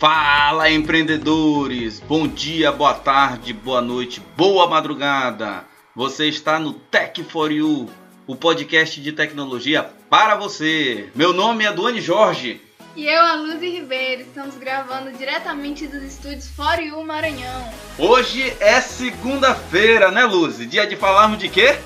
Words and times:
Fala 0.00 0.70
empreendedores! 0.70 2.00
Bom 2.00 2.26
dia, 2.26 2.72
boa 2.72 2.94
tarde, 2.94 3.52
boa 3.52 3.82
noite, 3.82 4.18
boa 4.34 4.66
madrugada! 4.66 5.66
Você 5.94 6.26
está 6.26 6.58
no 6.58 6.72
Tech 6.72 7.22
for 7.24 7.52
You, 7.52 7.86
o 8.26 8.34
podcast 8.34 8.98
de 8.98 9.12
tecnologia 9.12 9.82
para 10.08 10.36
você. 10.36 11.10
Meu 11.14 11.34
nome 11.34 11.66
é 11.66 11.72
Duane 11.74 12.00
Jorge. 12.00 12.62
E 12.96 13.06
eu, 13.06 13.20
a 13.20 13.34
Luzi 13.34 13.68
Ribeiro, 13.68 14.22
estamos 14.22 14.56
gravando 14.56 15.12
diretamente 15.12 15.86
dos 15.86 16.02
estúdios 16.02 16.48
For 16.48 16.80
You 16.80 17.04
Maranhão. 17.04 17.70
Hoje 17.98 18.56
é 18.58 18.80
segunda-feira, 18.80 20.10
né, 20.10 20.24
Luzi? 20.24 20.64
Dia 20.64 20.86
de 20.86 20.96
falarmos 20.96 21.38
de 21.38 21.50
quê? 21.50 21.78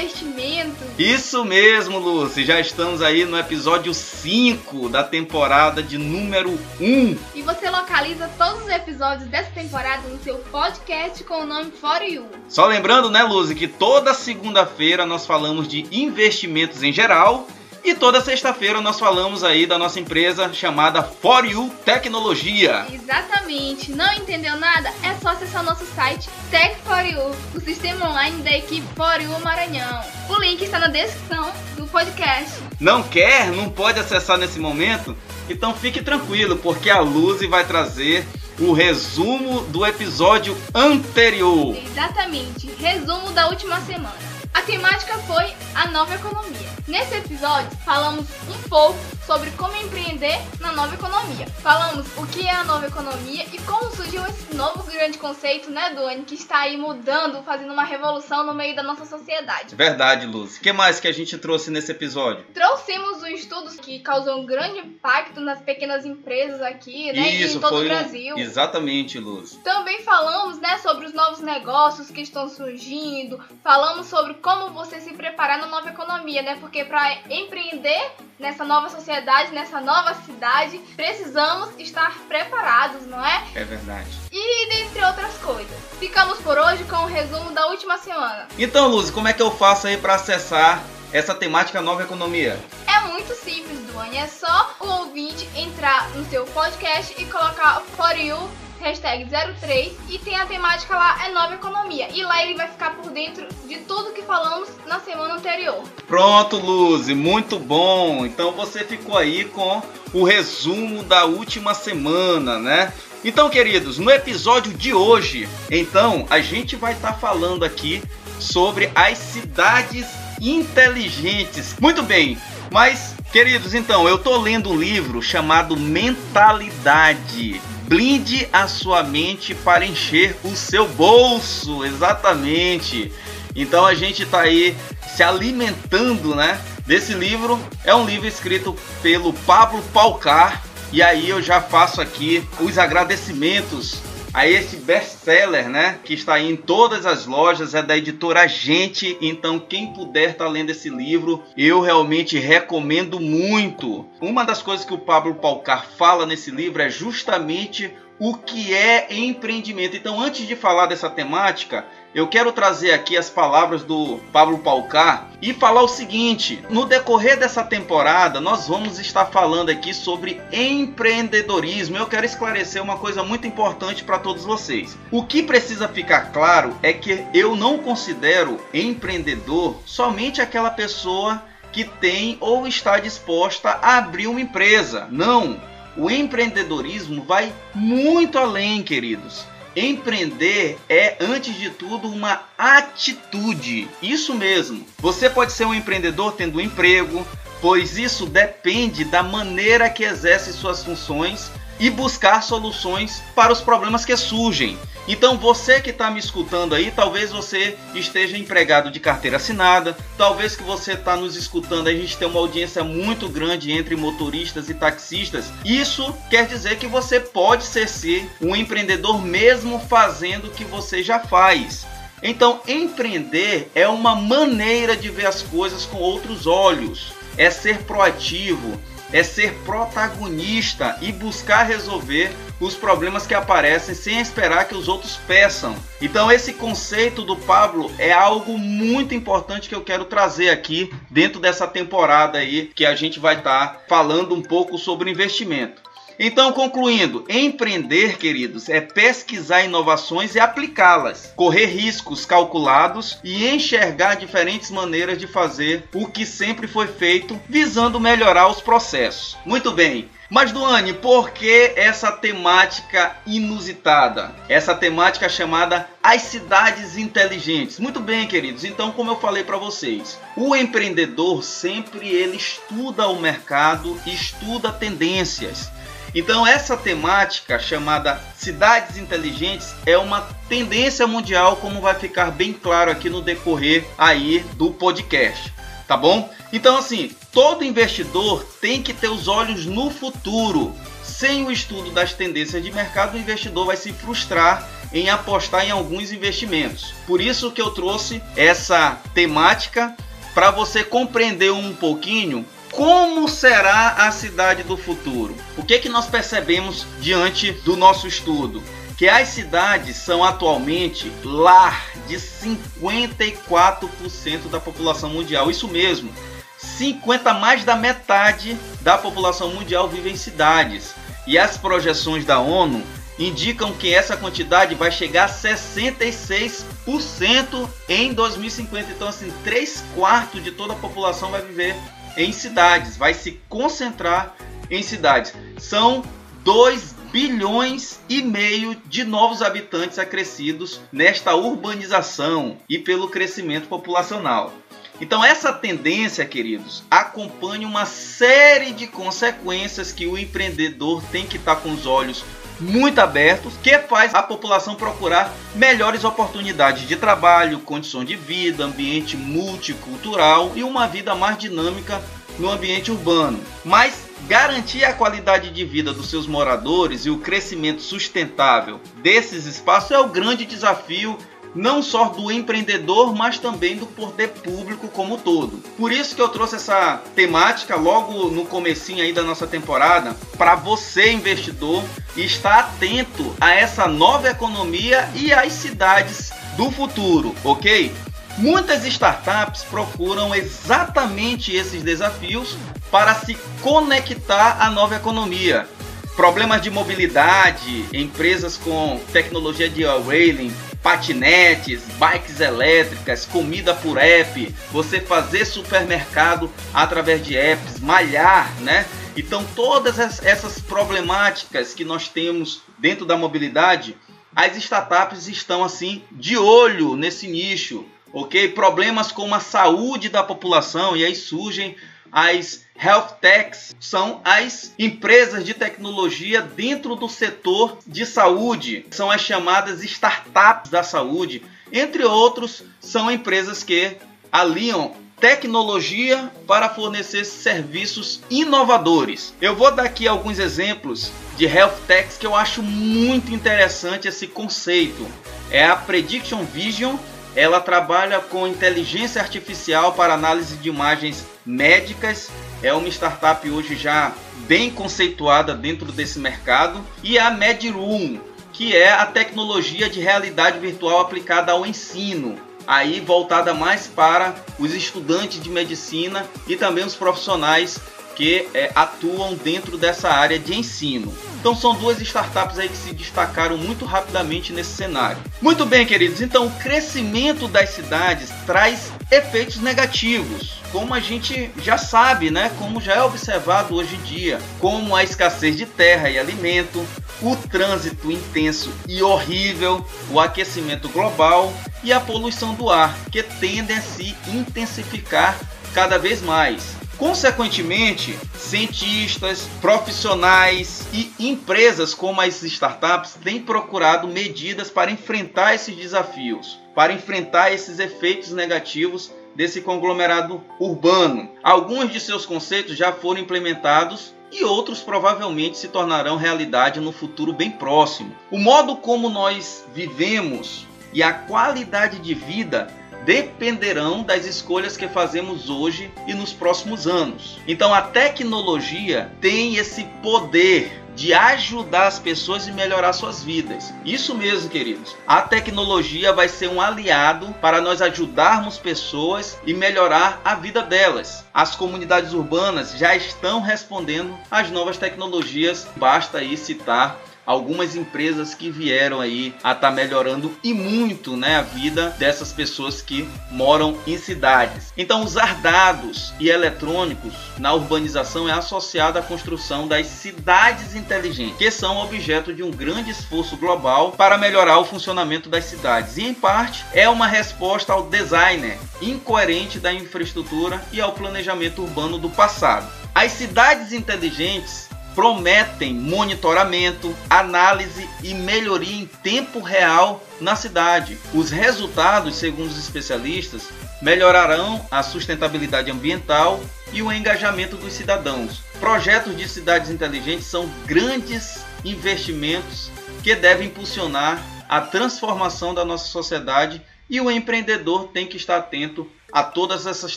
Investimento. 0.00 0.78
Isso 0.98 1.44
mesmo, 1.44 1.98
Lucy. 1.98 2.44
Já 2.44 2.58
estamos 2.58 3.02
aí 3.02 3.26
no 3.26 3.38
episódio 3.38 3.92
5 3.92 4.88
da 4.88 5.04
temporada 5.04 5.82
de 5.82 5.98
número 5.98 6.58
1. 6.80 7.18
E 7.34 7.42
você 7.42 7.68
localiza 7.68 8.30
todos 8.38 8.62
os 8.62 8.68
episódios 8.68 9.28
dessa 9.28 9.50
temporada 9.50 10.08
no 10.08 10.18
seu 10.22 10.38
podcast 10.38 11.22
com 11.24 11.42
o 11.42 11.46
nome 11.46 11.70
For 11.72 12.02
You. 12.02 12.26
Só 12.48 12.66
lembrando, 12.66 13.10
né, 13.10 13.22
Lucy, 13.22 13.54
que 13.54 13.68
toda 13.68 14.14
segunda-feira 14.14 15.04
nós 15.04 15.26
falamos 15.26 15.68
de 15.68 15.86
investimentos 15.92 16.82
em 16.82 16.92
geral 16.92 17.46
e 17.82 17.94
toda 17.94 18.20
sexta-feira 18.20 18.80
nós 18.80 18.98
falamos 18.98 19.42
aí 19.42 19.66
da 19.66 19.78
nossa 19.78 19.98
empresa 19.98 20.52
chamada 20.52 21.02
For 21.02 21.44
You 21.44 21.70
Tecnologia. 21.84 22.86
Exatamente. 22.92 23.92
Não 23.92 24.12
entendeu 24.14 24.56
nada? 24.56 24.92
É 25.02 25.14
só 25.20 25.30
acessar 25.30 25.62
nosso 25.62 25.84
site 25.94 26.28
Tech 26.50 26.76
For 26.84 27.04
You, 27.04 27.34
o 27.54 27.60
sistema 27.60 28.10
online 28.10 28.42
da 28.42 28.56
equipe 28.56 28.86
For 28.94 29.20
You 29.20 29.38
Maranhão. 29.40 30.00
O 30.28 30.40
link 30.40 30.62
está 30.62 30.78
na 30.78 30.88
descrição 30.88 31.50
do 31.76 31.86
podcast. 31.86 32.60
Não 32.78 33.02
quer? 33.02 33.50
Não 33.50 33.68
pode 33.68 33.98
acessar 33.98 34.38
nesse 34.38 34.58
momento? 34.58 35.16
Então 35.48 35.74
fique 35.74 36.02
tranquilo, 36.02 36.56
porque 36.58 36.90
a 36.90 37.00
Luzi 37.00 37.46
vai 37.46 37.64
trazer 37.64 38.26
o 38.58 38.72
resumo 38.72 39.62
do 39.62 39.84
episódio 39.86 40.56
anterior. 40.74 41.76
Exatamente, 41.76 42.70
resumo 42.78 43.30
da 43.32 43.48
última 43.48 43.80
semana. 43.80 44.29
A 44.52 44.62
temática 44.62 45.16
foi 45.18 45.54
a 45.74 45.88
nova 45.88 46.14
economia. 46.14 46.68
Nesse 46.86 47.14
episódio, 47.14 47.70
falamos 47.84 48.26
um 48.48 48.68
pouco 48.68 48.98
sobre 49.26 49.50
como 49.52 49.74
empreender 49.76 50.38
na 50.60 50.72
nova 50.72 50.94
economia. 50.94 51.46
Falamos 51.62 52.06
o 52.16 52.26
que 52.26 52.46
é 52.46 52.50
a 52.50 52.64
nova 52.64 52.86
economia 52.86 53.46
e 53.52 53.58
como 53.62 53.94
surgiu 53.94 54.24
esse 54.26 54.54
novo 54.54 54.82
grande 54.90 55.18
conceito, 55.18 55.70
né, 55.70 55.94
Duane, 55.94 56.24
que 56.24 56.34
está 56.34 56.60
aí 56.60 56.76
mudando, 56.76 57.42
fazendo 57.42 57.72
uma 57.72 57.84
revolução 57.84 58.44
no 58.44 58.54
meio 58.54 58.74
da 58.74 58.82
nossa 58.82 59.04
sociedade. 59.04 59.74
Verdade, 59.74 60.26
Luz. 60.26 60.56
O 60.56 60.60
que 60.60 60.72
mais 60.72 60.98
que 60.98 61.08
a 61.08 61.12
gente 61.12 61.38
trouxe 61.38 61.70
nesse 61.70 61.92
episódio? 61.92 62.44
Trouxemos 62.52 63.22
um 63.22 63.26
estudo 63.28 63.70
que 63.76 64.00
causou 64.00 64.40
um 64.40 64.46
grande 64.46 64.78
impacto 64.78 65.40
nas 65.40 65.60
pequenas 65.60 66.04
empresas 66.04 66.60
aqui, 66.62 67.12
né, 67.12 67.30
Isso, 67.30 67.54
e 67.54 67.56
em 67.56 67.60
todo 67.60 67.76
foi 67.76 67.86
o 67.86 67.88
Brasil. 67.88 68.34
Um... 68.34 68.38
Exatamente, 68.38 69.18
Luz. 69.18 69.58
Também 69.62 70.02
falamos, 70.02 70.58
né, 70.58 70.78
sobre 70.78 71.06
os 71.06 71.14
novos 71.14 71.40
negócios 71.40 72.10
que 72.10 72.20
estão 72.20 72.48
surgindo, 72.48 73.42
falamos 73.62 74.06
sobre 74.06 74.34
como 74.34 74.70
você 74.70 75.00
se 75.00 75.12
preparar 75.14 75.58
na 75.58 75.66
nova 75.66 75.88
economia, 75.88 76.42
né? 76.42 76.56
Porque 76.60 76.84
para 76.84 77.18
empreender 77.30 78.12
nessa 78.38 78.64
nova 78.64 78.88
sociedade, 78.88 79.09
nessa 79.52 79.80
nova 79.80 80.14
cidade, 80.26 80.78
precisamos 80.94 81.70
estar 81.78 82.16
preparados, 82.28 83.06
não 83.06 83.24
é? 83.24 83.44
É 83.54 83.64
verdade. 83.64 84.08
E 84.30 84.68
dentre 84.68 85.04
outras 85.04 85.34
coisas. 85.38 85.76
Ficamos 85.98 86.38
por 86.38 86.56
hoje 86.56 86.84
com 86.84 86.96
o 86.96 87.06
resumo 87.06 87.50
da 87.50 87.66
última 87.66 87.98
semana. 87.98 88.46
Então, 88.58 88.88
Luz, 88.88 89.10
como 89.10 89.28
é 89.28 89.32
que 89.32 89.42
eu 89.42 89.50
faço 89.50 89.86
aí 89.86 89.96
para 89.96 90.14
acessar 90.14 90.82
essa 91.12 91.34
temática 91.34 91.80
nova 91.80 92.02
economia? 92.02 92.58
É 92.86 93.00
muito 93.08 93.34
simples, 93.34 93.80
Duane. 93.86 94.16
É 94.16 94.26
só 94.26 94.76
o 94.80 94.86
ouvinte 94.86 95.48
entrar 95.56 96.08
no 96.10 96.24
seu 96.30 96.44
podcast 96.46 97.14
e 97.20 97.24
colocar 97.26 97.82
For 97.96 98.16
You 98.16 98.38
hashtag 98.80 99.26
03 99.60 99.92
e 100.08 100.18
tem 100.18 100.36
a 100.36 100.46
temática 100.46 100.96
lá, 100.96 101.26
é 101.26 101.32
nova 101.32 101.54
economia. 101.54 102.08
E 102.12 102.22
lá 102.24 102.42
ele 102.44 102.56
vai 102.56 102.68
ficar 102.68 102.96
por 102.96 103.10
dentro 103.10 103.46
de 103.66 103.76
tudo 103.78 104.12
que 104.12 104.22
falamos 104.22 104.68
na 104.86 105.00
semana 105.00 105.34
anterior. 105.34 105.82
Pronto, 106.06 106.56
Luzi, 106.56 107.14
muito 107.14 107.58
bom. 107.58 108.24
Então 108.26 108.52
você 108.52 108.84
ficou 108.84 109.16
aí 109.16 109.44
com 109.44 109.82
o 110.12 110.24
resumo 110.24 111.02
da 111.02 111.24
última 111.24 111.74
semana, 111.74 112.58
né? 112.58 112.92
Então, 113.22 113.50
queridos, 113.50 113.98
no 113.98 114.10
episódio 114.10 114.72
de 114.72 114.94
hoje, 114.94 115.46
então, 115.70 116.26
a 116.30 116.40
gente 116.40 116.74
vai 116.74 116.94
estar 116.94 117.12
tá 117.12 117.18
falando 117.18 117.64
aqui 117.64 118.02
sobre 118.38 118.90
as 118.94 119.18
cidades 119.18 120.06
inteligentes. 120.40 121.76
Muito 121.78 122.02
bem, 122.02 122.38
mas, 122.72 123.14
queridos, 123.30 123.74
então, 123.74 124.08
eu 124.08 124.16
tô 124.16 124.38
lendo 124.38 124.70
um 124.70 124.76
livro 124.76 125.20
chamado 125.20 125.76
Mentalidade 125.76 127.60
Blinde 127.90 128.46
a 128.52 128.68
sua 128.68 129.02
mente 129.02 129.52
para 129.52 129.84
encher 129.84 130.36
o 130.44 130.54
seu 130.54 130.86
bolso, 130.86 131.84
exatamente. 131.84 133.12
Então 133.52 133.84
a 133.84 133.94
gente 133.94 134.22
está 134.22 134.42
aí 134.42 134.76
se 135.12 135.24
alimentando, 135.24 136.36
né? 136.36 136.60
Desse 136.86 137.12
livro. 137.14 137.60
É 137.82 137.92
um 137.92 138.06
livro 138.06 138.28
escrito 138.28 138.76
pelo 139.02 139.32
Pablo 139.32 139.82
Palcar. 139.92 140.62
E 140.92 141.02
aí 141.02 141.28
eu 141.28 141.42
já 141.42 141.60
faço 141.60 142.00
aqui 142.00 142.48
os 142.60 142.78
agradecimentos 142.78 144.00
a 144.32 144.46
esse 144.46 144.76
best-seller, 144.76 145.68
né? 145.68 145.98
Que 146.04 146.14
está 146.14 146.34
aí 146.34 146.50
em 146.50 146.56
todas 146.56 147.04
as 147.04 147.26
lojas, 147.26 147.74
é 147.74 147.82
da 147.82 147.96
editora 147.96 148.46
Gente. 148.46 149.16
Então, 149.20 149.58
quem 149.58 149.92
puder 149.92 150.30
estar 150.30 150.44
tá 150.44 150.50
lendo 150.50 150.70
esse 150.70 150.88
livro, 150.88 151.42
eu 151.56 151.80
realmente 151.80 152.38
recomendo 152.38 153.18
muito. 153.20 154.06
Uma 154.20 154.44
das 154.44 154.62
coisas 154.62 154.86
que 154.86 154.94
o 154.94 154.98
Pablo 154.98 155.34
Palcar 155.34 155.86
fala 155.96 156.26
nesse 156.26 156.50
livro 156.50 156.80
é 156.80 156.88
justamente 156.88 157.92
o 158.18 158.36
que 158.36 158.74
é 158.74 159.06
empreendimento. 159.10 159.96
Então, 159.96 160.20
antes 160.20 160.46
de 160.46 160.54
falar 160.54 160.86
dessa 160.86 161.08
temática, 161.08 161.86
eu 162.12 162.26
quero 162.26 162.50
trazer 162.52 162.92
aqui 162.92 163.16
as 163.16 163.30
palavras 163.30 163.84
do 163.84 164.18
Pablo 164.32 164.58
Palcar 164.58 165.28
e 165.40 165.54
falar 165.54 165.82
o 165.82 165.88
seguinte: 165.88 166.62
no 166.68 166.84
decorrer 166.84 167.38
dessa 167.38 167.62
temporada, 167.62 168.40
nós 168.40 168.66
vamos 168.66 168.98
estar 168.98 169.26
falando 169.26 169.70
aqui 169.70 169.94
sobre 169.94 170.40
empreendedorismo. 170.52 171.96
Eu 171.96 172.06
quero 172.06 172.26
esclarecer 172.26 172.82
uma 172.82 172.98
coisa 172.98 173.22
muito 173.22 173.46
importante 173.46 174.02
para 174.02 174.18
todos 174.18 174.44
vocês. 174.44 174.98
O 175.10 175.24
que 175.24 175.42
precisa 175.42 175.88
ficar 175.88 176.32
claro 176.32 176.76
é 176.82 176.92
que 176.92 177.24
eu 177.32 177.54
não 177.54 177.78
considero 177.78 178.60
empreendedor 178.74 179.76
somente 179.86 180.40
aquela 180.40 180.70
pessoa 180.70 181.42
que 181.72 181.84
tem 181.84 182.36
ou 182.40 182.66
está 182.66 182.98
disposta 182.98 183.78
a 183.80 183.98
abrir 183.98 184.26
uma 184.26 184.40
empresa. 184.40 185.06
Não! 185.10 185.60
O 185.96 186.10
empreendedorismo 186.10 187.22
vai 187.22 187.52
muito 187.74 188.38
além, 188.38 188.82
queridos. 188.82 189.44
Empreender 189.74 190.78
é, 190.88 191.16
antes 191.20 191.54
de 191.54 191.70
tudo, 191.70 192.08
uma 192.08 192.42
atitude. 192.58 193.88
Isso 194.02 194.34
mesmo. 194.34 194.84
Você 194.98 195.30
pode 195.30 195.52
ser 195.52 195.64
um 195.64 195.74
empreendedor 195.74 196.32
tendo 196.32 196.58
um 196.58 196.60
emprego, 196.60 197.26
pois 197.60 197.96
isso 197.96 198.26
depende 198.26 199.04
da 199.04 199.22
maneira 199.22 199.88
que 199.88 200.04
exerce 200.04 200.52
suas 200.52 200.82
funções 200.82 201.50
e 201.80 201.90
buscar 201.90 202.42
soluções 202.42 203.22
para 203.34 203.52
os 203.52 203.60
problemas 203.60 204.04
que 204.04 204.16
surgem. 204.16 204.78
Então 205.08 205.36
você 205.38 205.80
que 205.80 205.90
está 205.90 206.10
me 206.10 206.20
escutando 206.20 206.74
aí, 206.74 206.92
talvez 206.92 207.32
você 207.32 207.76
esteja 207.94 208.36
empregado 208.36 208.90
de 208.90 209.00
carteira 209.00 209.38
assinada, 209.38 209.96
talvez 210.16 210.54
que 210.54 210.62
você 210.62 210.92
está 210.92 211.16
nos 211.16 211.34
escutando, 211.34 211.88
a 211.88 211.92
gente 211.92 212.16
tem 212.16 212.28
uma 212.28 212.38
audiência 212.38 212.84
muito 212.84 213.28
grande 213.28 213.72
entre 213.72 213.96
motoristas 213.96 214.68
e 214.68 214.74
taxistas. 214.74 215.50
Isso 215.64 216.14
quer 216.28 216.46
dizer 216.46 216.76
que 216.78 216.86
você 216.86 217.18
pode 217.18 217.64
ser 217.64 217.88
ser 217.88 218.30
um 218.40 218.54
empreendedor 218.54 219.20
mesmo 219.20 219.80
fazendo 219.80 220.46
o 220.46 220.50
que 220.50 220.64
você 220.64 221.02
já 221.02 221.18
faz. 221.18 221.86
Então, 222.22 222.60
empreender 222.68 223.70
é 223.74 223.88
uma 223.88 224.14
maneira 224.14 224.94
de 224.94 225.08
ver 225.08 225.26
as 225.26 225.42
coisas 225.42 225.86
com 225.86 225.96
outros 225.96 226.46
olhos, 226.46 227.12
é 227.38 227.48
ser 227.48 227.78
proativo, 227.84 228.78
é 229.12 229.22
ser 229.22 229.54
protagonista 229.64 230.96
e 231.00 231.12
buscar 231.12 231.64
resolver 231.64 232.32
os 232.60 232.74
problemas 232.74 233.26
que 233.26 233.34
aparecem 233.34 233.94
sem 233.94 234.20
esperar 234.20 234.68
que 234.68 234.74
os 234.74 234.86
outros 234.86 235.16
peçam. 235.26 235.74
Então 236.00 236.30
esse 236.30 236.52
conceito 236.52 237.22
do 237.22 237.36
Pablo 237.36 237.90
é 237.98 238.12
algo 238.12 238.58
muito 238.58 239.14
importante 239.14 239.68
que 239.68 239.74
eu 239.74 239.82
quero 239.82 240.04
trazer 240.04 240.50
aqui 240.50 240.92
dentro 241.10 241.40
dessa 241.40 241.66
temporada 241.66 242.38
aí 242.38 242.70
que 242.74 242.84
a 242.84 242.94
gente 242.94 243.18
vai 243.18 243.38
estar 243.38 243.66
tá 243.66 243.80
falando 243.88 244.34
um 244.34 244.42
pouco 244.42 244.78
sobre 244.78 245.10
investimento. 245.10 245.89
Então, 246.22 246.52
concluindo, 246.52 247.24
empreender, 247.30 248.18
queridos, 248.18 248.68
é 248.68 248.78
pesquisar 248.78 249.64
inovações 249.64 250.34
e 250.34 250.38
aplicá-las, 250.38 251.32
correr 251.34 251.64
riscos 251.64 252.26
calculados 252.26 253.18
e 253.24 253.48
enxergar 253.48 254.16
diferentes 254.16 254.70
maneiras 254.70 255.16
de 255.16 255.26
fazer 255.26 255.88
o 255.94 256.06
que 256.06 256.26
sempre 256.26 256.66
foi 256.68 256.88
feito, 256.88 257.40
visando 257.48 257.98
melhorar 257.98 258.48
os 258.48 258.60
processos. 258.60 259.34
Muito 259.46 259.72
bem. 259.72 260.10
Mas, 260.28 260.52
Duane, 260.52 260.92
por 260.92 261.30
que 261.30 261.72
essa 261.74 262.12
temática 262.12 263.16
inusitada? 263.26 264.32
Essa 264.46 264.74
temática 264.74 265.28
chamada 265.28 265.88
As 266.02 266.22
Cidades 266.22 266.98
Inteligentes. 266.98 267.80
Muito 267.80 267.98
bem, 267.98 268.28
queridos. 268.28 268.62
Então, 268.62 268.92
como 268.92 269.10
eu 269.10 269.16
falei 269.16 269.42
para 269.42 269.56
vocês, 269.56 270.20
o 270.36 270.54
empreendedor 270.54 271.42
sempre 271.42 272.10
ele 272.10 272.36
estuda 272.36 273.08
o 273.08 273.18
mercado, 273.18 273.98
estuda 274.06 274.70
tendências. 274.70 275.68
Então 276.14 276.46
essa 276.46 276.76
temática 276.76 277.58
chamada 277.58 278.20
cidades 278.36 278.96
inteligentes 278.96 279.74
é 279.86 279.96
uma 279.96 280.22
tendência 280.48 281.06
mundial, 281.06 281.56
como 281.56 281.80
vai 281.80 281.94
ficar 281.94 282.30
bem 282.30 282.52
claro 282.52 282.90
aqui 282.90 283.08
no 283.08 283.22
decorrer 283.22 283.84
aí 283.96 284.40
do 284.54 284.70
podcast, 284.72 285.52
tá 285.86 285.96
bom? 285.96 286.28
Então 286.52 286.76
assim, 286.76 287.14
todo 287.32 287.64
investidor 287.64 288.44
tem 288.60 288.82
que 288.82 288.92
ter 288.92 289.08
os 289.08 289.28
olhos 289.28 289.66
no 289.66 289.90
futuro. 289.90 290.74
Sem 291.04 291.46
o 291.46 291.50
estudo 291.50 291.90
das 291.90 292.12
tendências 292.12 292.62
de 292.62 292.72
mercado, 292.72 293.14
o 293.14 293.18
investidor 293.18 293.66
vai 293.66 293.76
se 293.76 293.92
frustrar 293.92 294.68
em 294.92 295.08
apostar 295.10 295.64
em 295.64 295.70
alguns 295.70 296.12
investimentos. 296.12 296.94
Por 297.06 297.20
isso 297.20 297.52
que 297.52 297.60
eu 297.60 297.70
trouxe 297.70 298.22
essa 298.36 298.98
temática 299.14 299.94
para 300.34 300.50
você 300.50 300.82
compreender 300.82 301.52
um 301.52 301.74
pouquinho 301.74 302.44
como 302.72 303.28
será 303.28 304.06
a 304.06 304.12
cidade 304.12 304.62
do 304.62 304.76
futuro. 304.76 305.34
O 305.56 305.64
que 305.64 305.74
é 305.74 305.78
que 305.78 305.88
nós 305.88 306.06
percebemos 306.06 306.86
diante 307.00 307.50
do 307.52 307.76
nosso 307.76 308.06
estudo? 308.06 308.62
Que 308.96 309.08
as 309.08 309.26
cidades 309.28 309.96
são 309.96 310.22
atualmente 310.22 311.10
lar 311.24 311.90
de 312.06 312.16
54% 312.16 314.48
da 314.50 314.60
população 314.60 315.08
mundial. 315.10 315.50
Isso 315.50 315.66
mesmo. 315.68 316.12
50 316.58 317.34
mais 317.34 317.64
da 317.64 317.76
metade 317.76 318.56
da 318.82 318.98
população 318.98 319.50
mundial 319.50 319.88
vive 319.88 320.10
em 320.10 320.16
cidades. 320.16 320.94
E 321.26 321.38
as 321.38 321.56
projeções 321.56 322.24
da 322.24 322.38
ONU 322.40 322.84
indicam 323.18 323.72
que 323.72 323.92
essa 323.92 324.16
quantidade 324.16 324.74
vai 324.74 324.90
chegar 324.90 325.24
a 325.24 325.28
66% 325.28 327.68
em 327.88 328.12
2050. 328.12 328.90
Então, 328.90 329.08
assim, 329.08 329.32
3 329.44 329.84
quartos 329.94 330.42
de 330.42 330.50
toda 330.50 330.72
a 330.72 330.76
população 330.76 331.30
vai 331.30 331.42
viver 331.42 331.76
em 332.16 332.32
cidades, 332.32 332.96
vai 332.96 333.14
se 333.14 333.40
concentrar 333.48 334.34
em 334.70 334.82
cidades. 334.82 335.32
São 335.58 336.02
2 336.44 336.94
bilhões 337.12 338.00
e 338.08 338.22
meio 338.22 338.76
de 338.86 339.04
novos 339.04 339.42
habitantes 339.42 339.98
acrescidos 339.98 340.80
nesta 340.92 341.34
urbanização 341.34 342.56
e 342.68 342.78
pelo 342.78 343.08
crescimento 343.08 343.68
populacional. 343.68 344.52
Então, 345.00 345.24
essa 345.24 345.50
tendência, 345.50 346.26
queridos, 346.26 346.82
acompanha 346.90 347.66
uma 347.66 347.86
série 347.86 348.72
de 348.72 348.86
consequências 348.86 349.92
que 349.92 350.06
o 350.06 350.18
empreendedor 350.18 351.02
tem 351.10 351.26
que 351.26 351.38
estar 351.38 351.56
com 351.56 351.72
os 351.72 351.86
olhos 351.86 352.22
muito 352.60 352.98
abertos, 353.00 353.54
que 353.62 353.78
faz 353.78 354.14
a 354.14 354.22
população 354.22 354.74
procurar 354.74 355.34
melhores 355.54 356.04
oportunidades 356.04 356.86
de 356.86 356.96
trabalho, 356.96 357.60
condições 357.60 358.06
de 358.06 358.16
vida, 358.16 358.64
ambiente 358.64 359.16
multicultural 359.16 360.52
e 360.54 360.62
uma 360.62 360.86
vida 360.86 361.14
mais 361.14 361.38
dinâmica 361.38 362.00
no 362.38 362.50
ambiente 362.50 362.90
urbano. 362.90 363.40
Mas 363.64 364.08
garantir 364.26 364.84
a 364.84 364.92
qualidade 364.92 365.50
de 365.50 365.64
vida 365.64 365.92
dos 365.92 366.08
seus 366.08 366.26
moradores 366.26 367.06
e 367.06 367.10
o 367.10 367.18
crescimento 367.18 367.82
sustentável 367.82 368.80
desses 368.96 369.46
espaços 369.46 369.90
é 369.90 369.98
o 369.98 370.08
grande 370.08 370.44
desafio 370.44 371.18
não 371.54 371.82
só 371.82 372.08
do 372.08 372.30
empreendedor, 372.30 373.14
mas 373.14 373.38
também 373.38 373.76
do 373.76 373.86
poder 373.86 374.28
público 374.28 374.88
como 374.88 375.14
um 375.14 375.18
todo. 375.18 375.58
Por 375.76 375.92
isso 375.92 376.14
que 376.14 376.22
eu 376.22 376.28
trouxe 376.28 376.56
essa 376.56 377.02
temática 377.14 377.76
logo 377.76 378.30
no 378.30 378.44
comecinho 378.46 379.02
aí 379.02 379.12
da 379.12 379.22
nossa 379.22 379.46
temporada, 379.46 380.16
para 380.36 380.54
você 380.54 381.12
investidor 381.12 381.82
estar 382.16 382.60
atento 382.60 383.34
a 383.40 383.54
essa 383.54 383.86
nova 383.86 384.28
economia 384.28 385.08
e 385.14 385.32
às 385.32 385.52
cidades 385.52 386.30
do 386.56 386.70
futuro, 386.70 387.34
ok? 387.44 387.92
Muitas 388.38 388.84
startups 388.86 389.62
procuram 389.64 390.34
exatamente 390.34 391.54
esses 391.54 391.82
desafios 391.82 392.56
para 392.90 393.14
se 393.14 393.36
conectar 393.60 394.56
à 394.60 394.70
nova 394.70 394.96
economia. 394.96 395.68
Problemas 396.16 396.62
de 396.62 396.70
mobilidade, 396.70 397.84
empresas 397.92 398.56
com 398.56 399.00
tecnologia 399.12 399.68
de 399.68 399.84
railing, 399.84 400.52
patinetes, 400.82 401.82
bikes 401.98 402.40
elétricas, 402.40 403.26
comida 403.26 403.74
por 403.74 403.98
app, 403.98 404.54
você 404.70 405.00
fazer 405.00 405.44
supermercado 405.44 406.50
através 406.72 407.24
de 407.24 407.36
apps, 407.36 407.80
malhar, 407.80 408.52
né? 408.60 408.86
Então 409.16 409.44
todas 409.54 409.98
essas 409.98 410.60
problemáticas 410.60 411.74
que 411.74 411.84
nós 411.84 412.08
temos 412.08 412.62
dentro 412.78 413.04
da 413.04 413.16
mobilidade, 413.16 413.96
as 414.34 414.56
startups 414.56 415.28
estão 415.28 415.62
assim 415.62 416.02
de 416.12 416.38
olho 416.38 416.96
nesse 416.96 417.26
nicho, 417.26 417.84
ok? 418.12 418.48
Problemas 418.48 419.12
como 419.12 419.34
a 419.34 419.40
saúde 419.40 420.08
da 420.08 420.22
população 420.22 420.96
e 420.96 421.04
aí 421.04 421.14
surgem 421.14 421.76
as 422.12 422.64
health 422.76 423.18
techs 423.20 423.74
são 423.78 424.20
as 424.24 424.72
empresas 424.78 425.44
de 425.44 425.54
tecnologia 425.54 426.40
dentro 426.40 426.96
do 426.96 427.08
setor 427.08 427.78
de 427.86 428.06
saúde, 428.06 428.86
são 428.90 429.10
as 429.10 429.20
chamadas 429.20 429.82
startups 429.84 430.70
da 430.70 430.82
saúde, 430.82 431.42
entre 431.72 432.04
outros, 432.04 432.64
são 432.80 433.10
empresas 433.10 433.62
que 433.62 433.96
aliam 434.32 434.92
tecnologia 435.20 436.32
para 436.46 436.70
fornecer 436.70 437.24
serviços 437.24 438.22
inovadores. 438.30 439.34
Eu 439.40 439.54
vou 439.54 439.70
dar 439.70 439.84
aqui 439.84 440.08
alguns 440.08 440.38
exemplos 440.38 441.12
de 441.36 441.44
health 441.44 441.76
techs 441.86 442.16
que 442.16 442.26
eu 442.26 442.34
acho 442.34 442.62
muito 442.62 443.32
interessante 443.32 444.08
esse 444.08 444.26
conceito. 444.26 445.06
É 445.50 445.66
a 445.66 445.76
Prediction 445.76 446.42
Vision, 446.44 446.96
ela 447.34 447.60
trabalha 447.60 448.20
com 448.20 448.46
inteligência 448.46 449.20
artificial 449.20 449.92
para 449.92 450.14
análise 450.14 450.56
de 450.56 450.68
imagens 450.68 451.26
médicas. 451.46 452.30
É 452.62 452.72
uma 452.72 452.88
startup 452.88 453.48
hoje 453.48 453.76
já 453.76 454.12
bem 454.46 454.70
conceituada 454.70 455.54
dentro 455.54 455.92
desse 455.92 456.18
mercado. 456.18 456.84
E 457.02 457.18
a 457.18 457.30
MedRoom, 457.30 458.20
que 458.52 458.76
é 458.76 458.90
a 458.90 459.06
tecnologia 459.06 459.88
de 459.88 460.00
realidade 460.00 460.58
virtual 460.58 461.00
aplicada 461.00 461.52
ao 461.52 461.64
ensino. 461.64 462.38
Aí 462.66 463.00
voltada 463.00 463.54
mais 463.54 463.86
para 463.86 464.34
os 464.58 464.74
estudantes 464.74 465.42
de 465.42 465.48
medicina 465.48 466.26
e 466.46 466.56
também 466.56 466.84
os 466.84 466.94
profissionais 466.94 467.80
que 468.20 468.46
é, 468.52 468.70
atuam 468.74 469.34
dentro 469.34 469.78
dessa 469.78 470.10
área 470.10 470.38
de 470.38 470.54
ensino. 470.54 471.10
Então 471.40 471.56
são 471.56 471.74
duas 471.74 471.98
startups 472.02 472.58
aí 472.58 472.68
que 472.68 472.76
se 472.76 472.92
destacaram 472.92 473.56
muito 473.56 473.86
rapidamente 473.86 474.52
nesse 474.52 474.72
cenário. 474.72 475.16
Muito 475.40 475.64
bem, 475.64 475.86
queridos. 475.86 476.20
Então 476.20 476.46
o 476.46 476.50
crescimento 476.50 477.48
das 477.48 477.70
cidades 477.70 478.28
traz 478.44 478.92
efeitos 479.10 479.56
negativos, 479.56 480.60
como 480.70 480.92
a 480.92 481.00
gente 481.00 481.50
já 481.62 481.78
sabe, 481.78 482.30
né? 482.30 482.52
Como 482.58 482.78
já 482.78 482.96
é 482.96 483.02
observado 483.02 483.74
hoje 483.74 483.96
em 483.96 484.02
dia, 484.02 484.38
como 484.58 484.94
a 484.94 485.02
escassez 485.02 485.56
de 485.56 485.64
terra 485.64 486.10
e 486.10 486.18
alimento, 486.18 486.86
o 487.22 487.34
trânsito 487.34 488.12
intenso 488.12 488.70
e 488.86 489.02
horrível, 489.02 489.82
o 490.10 490.20
aquecimento 490.20 490.90
global 490.90 491.50
e 491.82 491.90
a 491.90 491.98
poluição 491.98 492.52
do 492.52 492.68
ar, 492.68 492.94
que 493.10 493.22
tendem 493.22 493.78
a 493.78 493.80
se 493.80 494.14
intensificar 494.28 495.40
cada 495.72 495.98
vez 495.98 496.20
mais. 496.20 496.78
Consequentemente, 497.00 498.14
cientistas, 498.34 499.48
profissionais 499.58 500.86
e 500.92 501.10
empresas 501.18 501.94
como 501.94 502.20
as 502.20 502.42
startups 502.42 503.14
têm 503.24 503.40
procurado 503.40 504.06
medidas 504.06 504.68
para 504.68 504.90
enfrentar 504.90 505.54
esses 505.54 505.74
desafios, 505.74 506.60
para 506.74 506.92
enfrentar 506.92 507.54
esses 507.54 507.78
efeitos 507.78 508.32
negativos 508.32 509.10
desse 509.34 509.62
conglomerado 509.62 510.44
urbano. 510.58 511.30
Alguns 511.42 511.90
de 511.90 511.98
seus 511.98 512.26
conceitos 512.26 512.76
já 512.76 512.92
foram 512.92 513.22
implementados 513.22 514.14
e 514.30 514.44
outros 514.44 514.80
provavelmente 514.80 515.56
se 515.56 515.68
tornarão 515.68 516.18
realidade 516.18 516.80
no 516.80 516.92
futuro 516.92 517.32
bem 517.32 517.50
próximo. 517.50 518.14
O 518.30 518.36
modo 518.36 518.76
como 518.76 519.08
nós 519.08 519.64
vivemos 519.72 520.66
e 520.92 521.02
a 521.02 521.14
qualidade 521.14 521.98
de 521.98 522.12
vida 522.12 522.66
dependerão 523.04 524.02
das 524.02 524.26
escolhas 524.26 524.76
que 524.76 524.88
fazemos 524.88 525.48
hoje 525.48 525.90
e 526.06 526.14
nos 526.14 526.32
próximos 526.32 526.86
anos. 526.86 527.38
Então 527.46 527.72
a 527.74 527.82
tecnologia 527.82 529.10
tem 529.20 529.56
esse 529.56 529.84
poder 530.02 530.80
de 530.94 531.14
ajudar 531.14 531.86
as 531.86 531.98
pessoas 531.98 532.46
e 532.46 532.52
melhorar 532.52 532.92
suas 532.92 533.22
vidas. 533.22 533.72
Isso 533.84 534.14
mesmo, 534.14 534.50
queridos. 534.50 534.94
A 535.06 535.22
tecnologia 535.22 536.12
vai 536.12 536.28
ser 536.28 536.48
um 536.48 536.60
aliado 536.60 537.34
para 537.40 537.60
nós 537.60 537.80
ajudarmos 537.80 538.58
pessoas 538.58 539.38
e 539.46 539.54
melhorar 539.54 540.20
a 540.24 540.34
vida 540.34 540.62
delas. 540.62 541.24
As 541.32 541.54
comunidades 541.54 542.12
urbanas 542.12 542.72
já 542.76 542.94
estão 542.94 543.40
respondendo 543.40 544.18
às 544.30 544.50
novas 544.50 544.76
tecnologias. 544.76 545.66
Basta 545.76 546.18
aí 546.18 546.36
citar 546.36 547.00
algumas 547.30 547.76
empresas 547.76 548.34
que 548.34 548.50
vieram 548.50 549.00
aí 549.00 549.32
a 549.44 549.52
estar 549.52 549.68
tá 549.68 549.70
melhorando 549.70 550.36
e 550.42 550.52
muito 550.52 551.16
né, 551.16 551.36
a 551.36 551.42
vida 551.42 551.90
dessas 551.96 552.32
pessoas 552.32 552.82
que 552.82 553.08
moram 553.30 553.78
em 553.86 553.96
cidades. 553.96 554.72
Então, 554.76 555.04
usar 555.04 555.40
dados 555.40 556.12
e 556.18 556.28
eletrônicos 556.28 557.14
na 557.38 557.54
urbanização 557.54 558.28
é 558.28 558.32
associado 558.32 558.98
à 558.98 559.02
construção 559.02 559.68
das 559.68 559.86
cidades 559.86 560.74
inteligentes, 560.74 561.36
que 561.36 561.50
são 561.52 561.78
objeto 561.78 562.34
de 562.34 562.42
um 562.42 562.50
grande 562.50 562.90
esforço 562.90 563.36
global 563.36 563.92
para 563.92 564.18
melhorar 564.18 564.58
o 564.58 564.64
funcionamento 564.64 565.28
das 565.28 565.44
cidades. 565.44 565.98
E, 565.98 566.02
em 566.02 566.14
parte, 566.14 566.64
é 566.72 566.88
uma 566.88 567.06
resposta 567.06 567.72
ao 567.72 567.84
designer 567.84 568.58
incoerente 568.82 569.60
da 569.60 569.72
infraestrutura 569.72 570.60
e 570.72 570.80
ao 570.80 570.94
planejamento 570.94 571.62
urbano 571.62 571.96
do 571.96 572.10
passado. 572.10 572.68
As 572.92 573.12
cidades 573.12 573.72
inteligentes 573.72 574.69
prometem 574.94 575.74
monitoramento, 575.74 576.94
análise 577.08 577.88
e 578.02 578.14
melhoria 578.14 578.76
em 578.76 578.86
tempo 578.86 579.40
real 579.40 580.02
na 580.20 580.36
cidade. 580.36 580.98
Os 581.14 581.30
resultados, 581.30 582.16
segundo 582.16 582.48
os 582.48 582.58
especialistas, 582.58 583.48
melhorarão 583.80 584.64
a 584.70 584.82
sustentabilidade 584.82 585.70
ambiental 585.70 586.40
e 586.72 586.82
o 586.82 586.92
engajamento 586.92 587.56
dos 587.56 587.72
cidadãos. 587.72 588.42
Projetos 588.58 589.16
de 589.16 589.28
cidades 589.28 589.70
inteligentes 589.70 590.26
são 590.26 590.48
grandes 590.66 591.44
investimentos 591.64 592.70
que 593.02 593.14
devem 593.14 593.48
impulsionar 593.48 594.22
a 594.48 594.60
transformação 594.60 595.54
da 595.54 595.64
nossa 595.64 595.86
sociedade 595.88 596.60
e 596.88 597.00
o 597.00 597.10
empreendedor 597.10 597.88
tem 597.88 598.06
que 598.06 598.16
estar 598.16 598.36
atento 598.36 598.90
a 599.12 599.22
todas 599.22 599.66
essas 599.66 599.96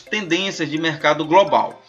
tendências 0.00 0.70
de 0.70 0.78
mercado 0.78 1.24
global. 1.24 1.82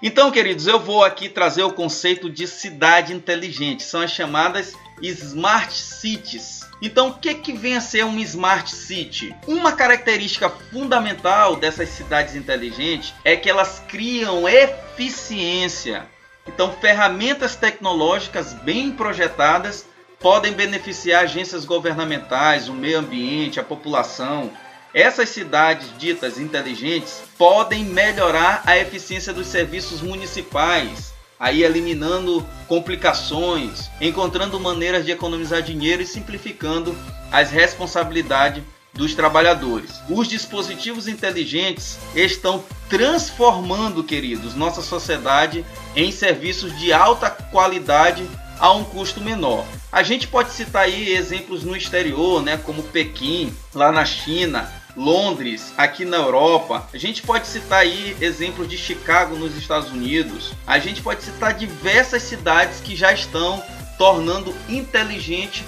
Então, 0.00 0.30
queridos, 0.30 0.68
eu 0.68 0.78
vou 0.78 1.02
aqui 1.02 1.28
trazer 1.28 1.64
o 1.64 1.72
conceito 1.72 2.30
de 2.30 2.46
cidade 2.46 3.12
inteligente. 3.12 3.82
São 3.82 4.00
as 4.00 4.12
chamadas 4.12 4.74
Smart 5.02 5.72
Cities. 5.72 6.60
Então, 6.80 7.08
o 7.08 7.14
que, 7.14 7.34
que 7.34 7.52
vem 7.52 7.76
a 7.76 7.80
ser 7.80 8.04
uma 8.04 8.20
Smart 8.20 8.70
City? 8.70 9.34
Uma 9.46 9.72
característica 9.72 10.48
fundamental 10.48 11.56
dessas 11.56 11.88
cidades 11.88 12.36
inteligentes 12.36 13.12
é 13.24 13.36
que 13.36 13.50
elas 13.50 13.82
criam 13.88 14.48
eficiência. 14.48 16.06
Então, 16.46 16.72
ferramentas 16.80 17.56
tecnológicas 17.56 18.52
bem 18.52 18.92
projetadas 18.92 19.84
podem 20.20 20.52
beneficiar 20.52 21.24
agências 21.24 21.64
governamentais, 21.64 22.68
o 22.68 22.72
meio 22.72 23.00
ambiente, 23.00 23.58
a 23.58 23.64
população. 23.64 24.50
Essas 24.94 25.28
cidades 25.28 25.86
ditas 25.98 26.38
inteligentes 26.38 27.22
podem 27.36 27.84
melhorar 27.84 28.62
a 28.64 28.78
eficiência 28.78 29.34
dos 29.34 29.46
serviços 29.46 30.00
municipais, 30.00 31.12
aí 31.38 31.62
eliminando 31.62 32.44
complicações, 32.66 33.90
encontrando 34.00 34.58
maneiras 34.58 35.04
de 35.04 35.12
economizar 35.12 35.62
dinheiro 35.62 36.02
e 36.02 36.06
simplificando 36.06 36.96
as 37.30 37.50
responsabilidades 37.50 38.62
dos 38.94 39.14
trabalhadores. 39.14 40.00
Os 40.08 40.26
dispositivos 40.26 41.06
inteligentes 41.06 41.98
estão 42.14 42.64
transformando, 42.88 44.02
queridos, 44.02 44.54
nossa 44.54 44.80
sociedade 44.80 45.64
em 45.94 46.10
serviços 46.10 46.76
de 46.78 46.92
alta 46.94 47.30
qualidade 47.30 48.26
a 48.58 48.72
um 48.72 48.82
custo 48.82 49.20
menor. 49.20 49.64
A 49.92 50.02
gente 50.02 50.26
pode 50.26 50.52
citar 50.52 50.84
aí 50.84 51.12
exemplos 51.12 51.62
no 51.62 51.76
exterior, 51.76 52.42
né, 52.42 52.56
como 52.56 52.82
Pequim, 52.82 53.54
lá 53.72 53.92
na 53.92 54.04
China, 54.04 54.70
Londres, 54.98 55.72
aqui 55.78 56.04
na 56.04 56.16
Europa. 56.16 56.88
A 56.92 56.98
gente 56.98 57.22
pode 57.22 57.46
citar 57.46 57.80
aí 57.80 58.16
exemplos 58.20 58.68
de 58.68 58.76
Chicago 58.76 59.36
nos 59.36 59.56
Estados 59.56 59.90
Unidos. 59.92 60.52
A 60.66 60.80
gente 60.80 61.00
pode 61.00 61.22
citar 61.22 61.54
diversas 61.54 62.24
cidades 62.24 62.80
que 62.80 62.96
já 62.96 63.12
estão 63.12 63.62
tornando 63.96 64.52
inteligente 64.68 65.64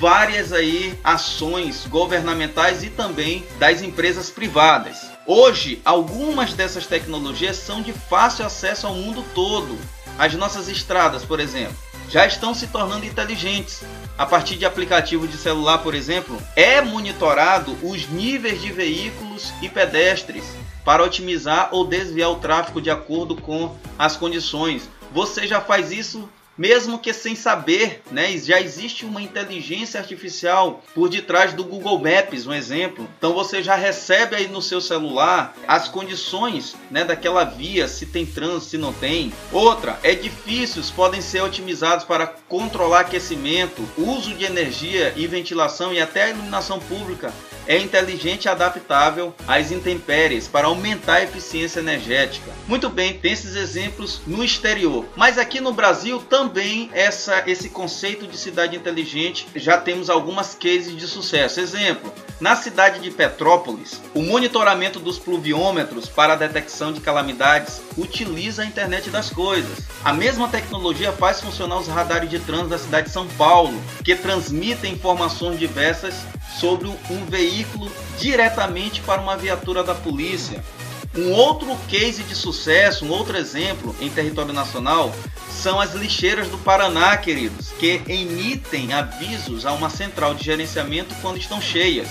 várias 0.00 0.52
aí 0.52 0.98
ações 1.04 1.86
governamentais 1.86 2.82
e 2.82 2.90
também 2.90 3.46
das 3.60 3.82
empresas 3.82 4.30
privadas. 4.30 5.06
Hoje, 5.24 5.80
algumas 5.84 6.52
dessas 6.52 6.86
tecnologias 6.86 7.56
são 7.56 7.80
de 7.80 7.92
fácil 7.92 8.44
acesso 8.44 8.88
ao 8.88 8.94
mundo 8.94 9.24
todo. 9.32 9.78
As 10.18 10.34
nossas 10.34 10.68
estradas, 10.68 11.24
por 11.24 11.38
exemplo 11.38 11.76
já 12.12 12.26
estão 12.26 12.54
se 12.54 12.66
tornando 12.66 13.06
inteligentes. 13.06 13.82
A 14.22 14.26
partir 14.26 14.54
de 14.54 14.64
aplicativo 14.64 15.26
de 15.26 15.36
celular, 15.36 15.78
por 15.78 15.96
exemplo, 15.96 16.40
é 16.54 16.80
monitorado 16.80 17.76
os 17.82 18.08
níveis 18.08 18.62
de 18.62 18.70
veículos 18.70 19.52
e 19.60 19.68
pedestres 19.68 20.44
para 20.84 21.02
otimizar 21.02 21.70
ou 21.72 21.84
desviar 21.84 22.30
o 22.30 22.36
tráfego 22.36 22.80
de 22.80 22.88
acordo 22.88 23.34
com 23.34 23.76
as 23.98 24.16
condições. 24.16 24.88
Você 25.10 25.44
já 25.44 25.60
faz 25.60 25.90
isso 25.90 26.28
mesmo 26.56 26.98
que 26.98 27.12
sem 27.12 27.34
saber, 27.34 28.02
né? 28.10 28.36
Já 28.36 28.60
existe 28.60 29.04
uma 29.04 29.22
inteligência 29.22 30.00
artificial 30.00 30.82
por 30.94 31.08
detrás 31.08 31.52
do 31.52 31.64
Google 31.64 31.98
Maps, 31.98 32.46
um 32.46 32.52
exemplo. 32.52 33.08
Então 33.18 33.32
você 33.32 33.62
já 33.62 33.74
recebe 33.74 34.36
aí 34.36 34.48
no 34.48 34.62
seu 34.62 34.80
celular 34.80 35.56
as 35.66 35.88
condições, 35.88 36.76
né, 36.90 37.04
daquela 37.04 37.44
via, 37.44 37.88
se 37.88 38.06
tem 38.06 38.26
trânsito, 38.26 38.70
se 38.70 38.78
não 38.78 38.92
tem. 38.92 39.32
Outra, 39.52 39.98
edifícios 40.02 40.90
podem 40.90 41.20
ser 41.20 41.42
otimizados 41.42 42.04
para 42.04 42.26
controlar 42.48 43.00
aquecimento, 43.00 43.88
uso 43.96 44.34
de 44.34 44.44
energia 44.44 45.12
e 45.16 45.26
ventilação 45.26 45.92
e 45.92 46.00
até 46.00 46.30
iluminação 46.30 46.78
pública 46.80 47.32
é 47.66 47.78
inteligente 47.78 48.44
e 48.44 48.48
adaptável 48.48 49.34
às 49.46 49.70
intempéries 49.70 50.48
para 50.48 50.66
aumentar 50.66 51.14
a 51.14 51.22
eficiência 51.24 51.80
energética. 51.80 52.52
Muito 52.66 52.88
bem, 52.88 53.14
tem 53.14 53.32
esses 53.32 53.56
exemplos 53.56 54.20
no 54.26 54.44
exterior, 54.44 55.04
mas 55.16 55.38
aqui 55.38 55.60
no 55.60 55.72
Brasil 55.72 56.20
também 56.20 56.90
essa, 56.92 57.42
esse 57.46 57.68
conceito 57.68 58.26
de 58.26 58.36
cidade 58.36 58.76
inteligente 58.76 59.46
já 59.54 59.78
temos 59.78 60.10
algumas 60.10 60.54
cases 60.54 60.96
de 60.96 61.06
sucesso. 61.06 61.60
Exemplo, 61.60 62.12
na 62.40 62.56
cidade 62.56 63.00
de 63.00 63.10
Petrópolis, 63.10 64.00
o 64.14 64.22
monitoramento 64.22 64.98
dos 64.98 65.18
pluviômetros 65.18 66.08
para 66.08 66.32
a 66.32 66.36
detecção 66.36 66.92
de 66.92 67.00
calamidades 67.00 67.80
utiliza 67.96 68.62
a 68.62 68.66
internet 68.66 69.10
das 69.10 69.30
coisas. 69.30 69.78
A 70.04 70.12
mesma 70.12 70.48
tecnologia 70.48 71.12
faz 71.12 71.40
funcionar 71.40 71.78
os 71.78 71.86
radares 71.86 72.28
de 72.28 72.38
trânsito 72.40 72.70
da 72.70 72.78
cidade 72.78 73.06
de 73.06 73.12
São 73.12 73.28
Paulo, 73.28 73.80
que 74.04 74.16
transmitem 74.16 74.94
informações 74.94 75.58
diversas 75.58 76.14
sobre 76.58 76.88
um 76.88 77.24
veículo 77.26 77.90
diretamente 78.18 79.00
para 79.00 79.20
uma 79.20 79.36
viatura 79.36 79.82
da 79.82 79.94
polícia. 79.94 80.62
Um 81.14 81.30
outro 81.32 81.76
case 81.88 82.22
de 82.22 82.34
sucesso, 82.34 83.04
um 83.04 83.10
outro 83.10 83.36
exemplo 83.36 83.94
em 84.00 84.08
território 84.08 84.52
nacional, 84.52 85.14
são 85.50 85.78
as 85.78 85.94
lixeiras 85.94 86.48
do 86.48 86.56
Paraná, 86.58 87.16
queridos, 87.18 87.70
que 87.72 88.00
emitem 88.08 88.94
avisos 88.94 89.66
a 89.66 89.72
uma 89.72 89.90
central 89.90 90.34
de 90.34 90.42
gerenciamento 90.42 91.14
quando 91.20 91.36
estão 91.36 91.60
cheias. 91.60 92.08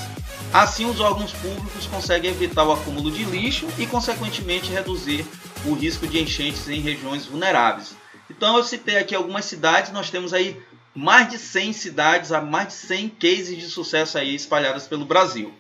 Assim, 0.54 0.86
os 0.86 1.00
órgãos 1.00 1.32
públicos 1.32 1.88
conseguem 1.88 2.32
evitar 2.32 2.64
o 2.64 2.74
acúmulo 2.74 3.10
de 3.10 3.24
lixo 3.24 3.68
e, 3.78 3.88
consequentemente, 3.88 4.72
reduzir 4.72 5.26
o 5.66 5.74
risco 5.74 6.06
de 6.06 6.22
enchentes 6.22 6.68
em 6.68 6.82
regiões 6.82 7.26
vulneráveis. 7.26 7.96
Então, 8.30 8.58
eu 8.58 8.64
citei 8.64 8.98
aqui 8.98 9.16
algumas 9.16 9.46
cidades, 9.46 9.92
nós 9.92 10.10
temos 10.10 10.34
aí 10.34 10.62
mais 10.94 11.30
de 11.30 11.38
100 11.38 11.74
cidades, 11.74 12.32
há 12.32 12.42
mais 12.42 12.68
de 12.70 12.74
100 12.74 13.10
cases 13.10 13.58
de 13.58 13.70
sucesso 13.70 14.18
aí 14.18 14.36
espalhadas 14.36 14.88
pelo 14.88 15.06
Brasil. 15.06 15.54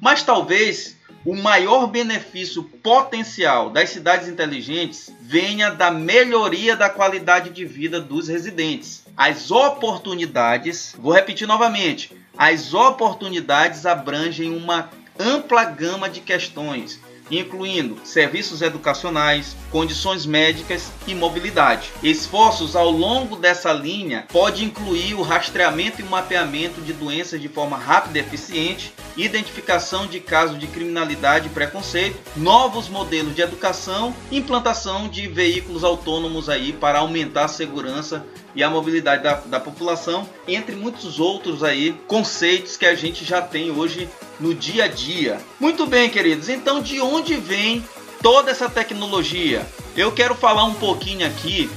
Mas 0.00 0.22
talvez 0.22 0.96
o 1.24 1.36
maior 1.36 1.86
benefício 1.86 2.64
potencial 2.64 3.70
das 3.70 3.90
cidades 3.90 4.26
inteligentes 4.26 5.12
venha 5.20 5.70
da 5.70 5.90
melhoria 5.90 6.74
da 6.74 6.88
qualidade 6.88 7.50
de 7.50 7.64
vida 7.64 8.00
dos 8.00 8.28
residentes. 8.28 9.04
As 9.16 9.50
oportunidades, 9.50 10.96
vou 10.98 11.12
repetir 11.12 11.46
novamente, 11.46 12.16
as 12.36 12.74
oportunidades 12.74 13.86
abrangem 13.86 14.56
uma 14.56 14.90
ampla 15.18 15.64
gama 15.64 16.08
de 16.08 16.20
questões 16.20 16.98
incluindo 17.30 17.98
serviços 18.04 18.62
educacionais, 18.62 19.56
condições 19.70 20.26
médicas 20.26 20.92
e 21.06 21.14
mobilidade. 21.14 21.90
Esforços 22.02 22.76
ao 22.76 22.90
longo 22.90 23.36
dessa 23.36 23.72
linha 23.72 24.26
pode 24.32 24.64
incluir 24.64 25.14
o 25.14 25.22
rastreamento 25.22 26.00
e 26.00 26.04
mapeamento 26.04 26.80
de 26.80 26.92
doenças 26.92 27.40
de 27.40 27.48
forma 27.48 27.76
rápida 27.76 28.18
e 28.18 28.20
eficiente, 28.20 28.92
identificação 29.16 30.06
de 30.06 30.20
casos 30.20 30.58
de 30.58 30.66
criminalidade 30.66 31.46
e 31.46 31.50
preconceito, 31.50 32.18
novos 32.36 32.88
modelos 32.88 33.34
de 33.34 33.42
educação, 33.42 34.14
implantação 34.30 35.08
de 35.08 35.26
veículos 35.26 35.84
autônomos 35.84 36.48
aí 36.48 36.72
para 36.72 36.98
aumentar 37.00 37.44
a 37.44 37.48
segurança 37.48 38.24
e 38.54 38.62
a 38.62 38.70
mobilidade 38.70 39.22
da, 39.22 39.34
da 39.34 39.60
população, 39.60 40.28
entre 40.46 40.74
muitos 40.76 41.18
outros 41.18 41.62
aí 41.62 41.92
conceitos 42.06 42.76
que 42.76 42.86
a 42.86 42.94
gente 42.94 43.24
já 43.24 43.40
tem 43.40 43.70
hoje 43.70 44.08
no 44.38 44.54
dia 44.54 44.84
a 44.84 44.88
dia. 44.88 45.40
Muito 45.58 45.86
bem, 45.86 46.10
queridos. 46.10 46.48
Então, 46.48 46.80
de 46.80 47.00
onde 47.00 47.36
vem 47.36 47.84
toda 48.22 48.50
essa 48.50 48.68
tecnologia? 48.68 49.66
Eu 49.96 50.12
quero 50.12 50.34
falar 50.34 50.64
um 50.64 50.74
pouquinho 50.74 51.26
aqui 51.26 51.70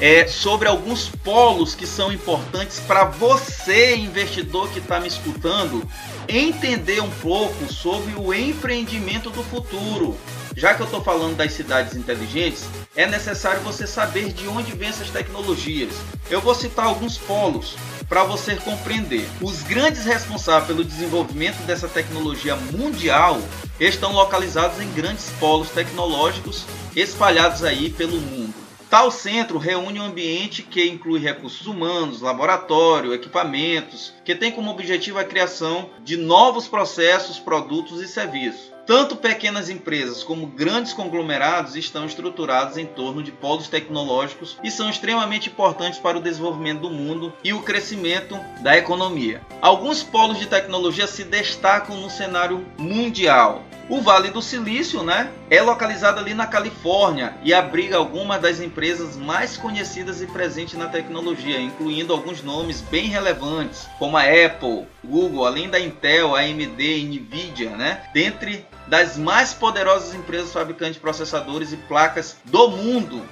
é, 0.00 0.26
sobre 0.26 0.66
alguns 0.66 1.08
polos 1.08 1.74
que 1.74 1.86
são 1.86 2.10
importantes 2.10 2.80
para 2.80 3.04
você, 3.04 3.94
investidor 3.96 4.70
que 4.70 4.78
está 4.78 4.98
me 4.98 5.08
escutando, 5.08 5.86
entender 6.26 7.00
um 7.00 7.10
pouco 7.10 7.70
sobre 7.70 8.14
o 8.14 8.32
empreendimento 8.32 9.28
do 9.30 9.42
futuro. 9.44 10.16
Já 10.56 10.74
que 10.74 10.80
eu 10.80 10.86
estou 10.86 11.02
falando 11.02 11.36
das 11.36 11.52
cidades 11.52 11.94
inteligentes, 11.94 12.64
é 13.00 13.06
necessário 13.06 13.62
você 13.62 13.86
saber 13.86 14.30
de 14.30 14.46
onde 14.46 14.72
vêm 14.72 14.90
essas 14.90 15.08
tecnologias. 15.08 15.94
Eu 16.28 16.38
vou 16.38 16.54
citar 16.54 16.84
alguns 16.84 17.16
polos 17.16 17.74
para 18.06 18.24
você 18.24 18.56
compreender. 18.56 19.26
Os 19.40 19.62
grandes 19.62 20.04
responsáveis 20.04 20.66
pelo 20.66 20.84
desenvolvimento 20.84 21.56
dessa 21.62 21.88
tecnologia 21.88 22.54
mundial 22.56 23.40
estão 23.78 24.12
localizados 24.12 24.78
em 24.82 24.92
grandes 24.92 25.30
polos 25.40 25.70
tecnológicos 25.70 26.66
espalhados 26.94 27.64
aí 27.64 27.88
pelo 27.88 28.20
mundo. 28.20 28.52
Tal 28.90 29.10
centro 29.10 29.56
reúne 29.56 29.98
um 29.98 30.04
ambiente 30.04 30.62
que 30.62 30.86
inclui 30.86 31.20
recursos 31.20 31.66
humanos, 31.66 32.20
laboratório, 32.20 33.14
equipamentos, 33.14 34.12
que 34.24 34.34
tem 34.34 34.52
como 34.52 34.70
objetivo 34.70 35.18
a 35.18 35.24
criação 35.24 35.88
de 36.04 36.18
novos 36.18 36.68
processos, 36.68 37.38
produtos 37.38 38.02
e 38.02 38.08
serviços 38.08 38.70
Tanto 38.90 39.14
pequenas 39.14 39.70
empresas 39.70 40.24
como 40.24 40.48
grandes 40.48 40.92
conglomerados 40.92 41.76
estão 41.76 42.04
estruturados 42.04 42.76
em 42.76 42.84
torno 42.84 43.22
de 43.22 43.30
polos 43.30 43.68
tecnológicos 43.68 44.58
e 44.64 44.68
são 44.68 44.90
extremamente 44.90 45.48
importantes 45.48 46.00
para 46.00 46.18
o 46.18 46.20
desenvolvimento 46.20 46.80
do 46.80 46.90
mundo 46.90 47.32
e 47.44 47.52
o 47.52 47.62
crescimento 47.62 48.36
da 48.62 48.76
economia. 48.76 49.42
Alguns 49.62 50.02
polos 50.02 50.40
de 50.40 50.46
tecnologia 50.46 51.06
se 51.06 51.22
destacam 51.22 51.98
no 51.98 52.10
cenário 52.10 52.66
mundial. 52.76 53.62
O 53.90 54.00
Vale 54.00 54.30
do 54.30 54.40
Silício, 54.40 55.02
né, 55.02 55.32
é 55.50 55.60
localizado 55.60 56.20
ali 56.20 56.32
na 56.32 56.46
Califórnia 56.46 57.34
e 57.42 57.52
abriga 57.52 57.96
algumas 57.96 58.40
das 58.40 58.60
empresas 58.60 59.16
mais 59.16 59.56
conhecidas 59.56 60.22
e 60.22 60.28
presentes 60.28 60.78
na 60.78 60.86
tecnologia, 60.86 61.60
incluindo 61.60 62.12
alguns 62.12 62.40
nomes 62.40 62.80
bem 62.82 63.08
relevantes, 63.08 63.88
como 63.98 64.16
a 64.16 64.22
Apple, 64.22 64.86
Google, 65.04 65.44
além 65.44 65.68
da 65.68 65.80
Intel, 65.80 66.36
AMD 66.36 67.02
Nvidia, 67.02 67.70
né, 67.70 68.02
dentre 68.14 68.64
das 68.90 69.16
mais 69.16 69.54
poderosas 69.54 70.12
empresas 70.14 70.52
fabricantes 70.52 70.94
de 70.94 71.00
processadores 71.00 71.72
e 71.72 71.76
placas 71.76 72.36
do 72.44 72.68
mundo. 72.68 73.22